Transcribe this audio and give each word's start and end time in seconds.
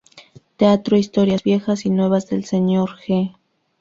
Teatro: 0.57 0.97
"Historias 0.97 1.43
viejas 1.43 1.85
y 1.85 1.91
nuevas 1.91 2.25
del 2.27 2.43
Señor 2.43 2.97
G". 3.07 3.35